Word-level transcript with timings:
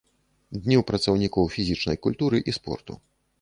Дню 0.67 0.79
працаўнікоў 0.91 1.51
фізічнай 1.57 2.01
культуры 2.07 2.37
і 2.49 2.57
спорту. 2.59 2.99